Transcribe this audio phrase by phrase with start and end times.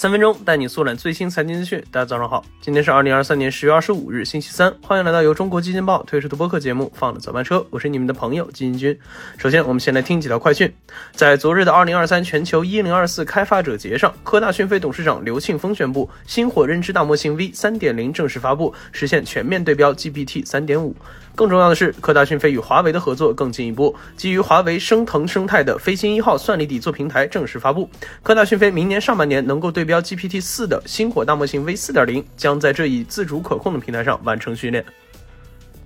[0.00, 1.82] 三分钟带你速览最新财经资讯。
[1.90, 4.72] 大家早上好，今天是二零二三年十月二十五日，星期三。
[4.80, 8.96] 欢迎来到由中国基金报推出的播客节目《放的早班车》，我是你们的朋友基金君。
[9.38, 10.72] 首先，我们先来听几条快讯。
[11.10, 20.94] 在昨日的二零二三全球一零二四开发者节上，科大讯飞董事长刘庆峰宣布，星火认知大模型 V 三点零正式发布，实现全面对标 GPT 三点五。
[21.34, 27.88] 更重要的是，科大讯飞与华为的合作更进一步，基于华为升腾生态的飞星一号算力底座平台正式发布。
[28.22, 34.84] 科大讯飞明年上半年能够对标 GPT 四的星火大模型 V 四点零，将在这一自主可控的平台上完成训练。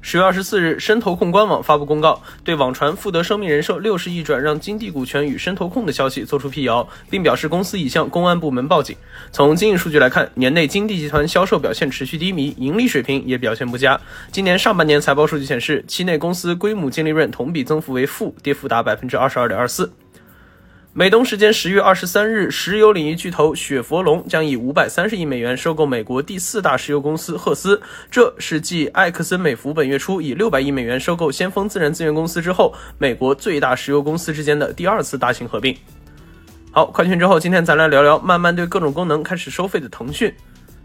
[0.00, 8.96] 十月二十四日，深投控官网发布公告，对网传富德生命人寿六十亿转让金地股权与深投控的消息作出辟谣，并表示公司已向公安部门报警。
[9.30, 14.00] 从经营数据来看，年内金地集团销售表现持续低迷，盈利水平也表现不佳。
[14.32, 19.92] 今年上半年财报数据显示，期内公司归母净利润同比增幅为负，跌幅达百分之二十二点二四。
[20.94, 27.80] 美东时间十月二十三日，石油领域巨头雪佛龙将以五百三十亿美元收购美国第四大石油公司赫斯。
[28.10, 35.74] 这是继埃克森美孚本月初以六百亿美元收购先锋自然资源公司之后，美国最大石油公司之间的第二次大型合并。
[36.70, 40.30] 好，快讯之后，今天咱来聊聊慢慢对各种功能开始收费的腾讯。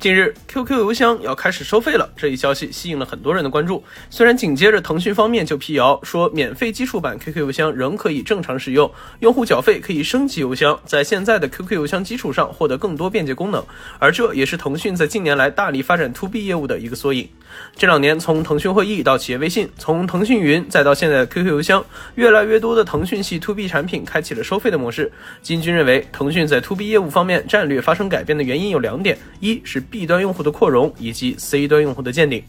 [0.00, 3.84] 近日，QQ 邮箱要开始收费了，这一消息吸引了很多人的关注。
[4.08, 13.62] 虽然紧接着腾讯方面就辟谣说，免费基础版 QQ 邮箱仍可以正常使用，用户缴费可以升级邮箱，在现在的 QQ 邮箱基础上获得更多便捷功能。
[13.98, 17.28] 而这也是腾讯在近年来大力发展 To B 业务的一个缩影。
[17.76, 21.84] 这两年，从腾讯会议到企业微信，从腾讯云再到现在的 QQ 邮箱，
[22.14, 25.12] 越来越多的腾讯系 To B 产品开启了收费的模式。
[25.42, 32.42] 金军认为，腾讯在 To B 业务方面战略发生改变的原因有两点：一是 B 端用户的扩容，以及 C 端用户的见顶。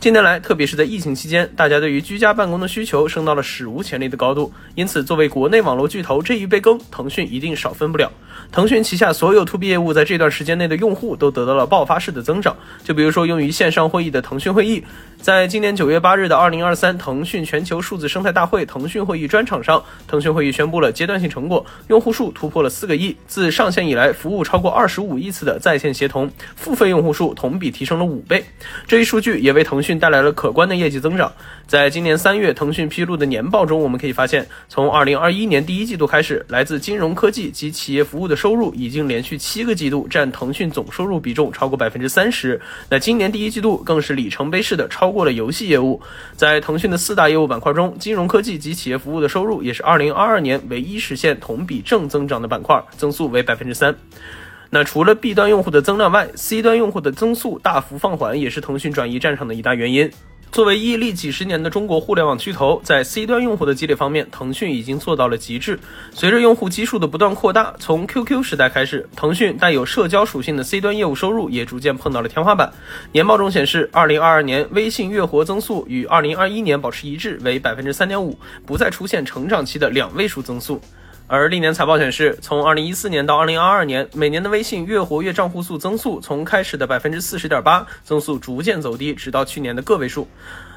[0.00, 4.52] 近年来，特别是在疫情期间，大家对于居家办公的需求升到了史无前例的高度。
[4.74, 8.12] 因此，作为国内网络巨头，这一杯羹腾讯一定少分不了。
[8.52, 12.54] 腾讯旗下所有 To B 业务在这段时间内的用户都得到了爆发式的增长。
[12.82, 14.84] 就比如说用于线上会议的腾讯会议，
[15.24, 23.16] 在今年九月八日的二零二三腾讯全球数字生态大会腾讯会议专场上，腾讯会议宣布了阶段性成果，用户数突破了四个亿。
[23.26, 28.44] 自上线以来，服务超过二十五亿次的在线协同，付费用户数同比提升了五倍。
[28.86, 31.32] 这一数据也为腾讯带来了可观的业绩增长。
[31.66, 42.60] 在今年三月，腾讯披露的年报中，我们可以发现，从二零二一年第一季度开始，来自金融科技及企业服务的收入已经连续七个季度占腾讯总收入比重超过百分之三十。
[42.90, 46.02] 那今年第一季度更是里程碑式的超过了游戏业务。
[46.36, 53.94] 在腾讯的四大业务板块中，金融科技及企业服务的收入也是二零二二年唯一实现同比正增长的板块，增速为百分之三。
[54.70, 60.10] 那除了 B 端用户的增量外，C 端用户的增速大幅放缓，也是腾讯转移战场的一大原因。
[60.52, 65.80] 作为屹立几十年的中国互联网巨头，在 C 端用户的积累方面，腾讯已经做到了极致。
[66.12, 72.72] 随着用户基数的不断扩大，从 QQ 时代开始，腾讯带有社交属性的 C 端业务收入也逐渐碰到了天花板。
[73.10, 80.80] 年报中显示，二零二二年微信月活增速与二零二一年保持一致，为百分之三点五，不再出现成长期的两位数增速。
[81.34, 90.28] 而历年财报显示，从二零一四年到二零二二年，每年的微信月活跃账户数增速从开始的百分之四十点八，增速逐渐走低，直到去年的个位数。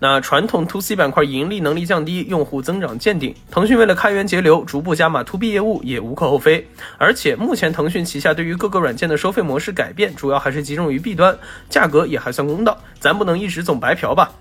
[0.00, 3.32] 那传统 To C 板块盈利能力降低，用户增长见顶。
[3.48, 6.66] 腾讯为了开源节流，逐步加码 To B 业务也无可厚非。
[6.98, 12.76] 而且目前腾讯旗下对于各个软件的收费模式改变，主要还是集中于 B 端，价格也还算公道。
[12.98, 14.32] 咱不能一直总白嫖吧？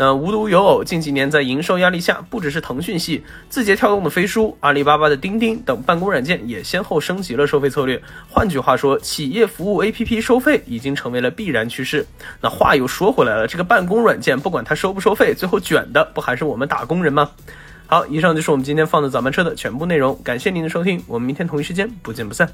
[0.00, 8.00] 那无独有偶，近几年在营收压力下，不只是腾讯系，字节跳动的飞书、阿里巴巴的钉钉等办公软件也先后升级了收费策略。
[8.26, 12.06] 换句话说，企业服务 APP 收费已经成为了必然趋势。
[12.40, 17.30] 那话又说回来了，这个办公软件不管它收不收费，最后卷的不还是我们打工人吗？
[17.86, 22.48] 好，以上就是我们今天放的早班车的全部内容，感谢您的收听，我们明天同一时间不见不散。